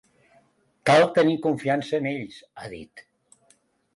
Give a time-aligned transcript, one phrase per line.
[0.89, 3.03] “Cal tenir confiança en ells”, ha dit.